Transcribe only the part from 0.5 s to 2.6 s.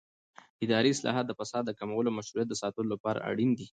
اداري اصلاحات د فساد د کمولو او مشروعیت د